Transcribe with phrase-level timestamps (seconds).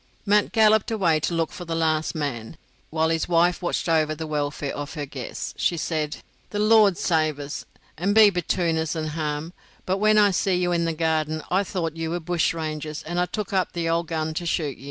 [0.25, 2.57] Mat galloped away to look for the last man,
[2.89, 5.53] while his wife watched over the welfare of her guests.
[5.57, 7.65] She said: "The Lord save us,
[7.99, 9.53] and be betune us and harm,
[9.85, 13.27] but when I seen you in the garden I thought ye were bushrangers, and I
[13.27, 14.79] took up the ould gun to shoot ye."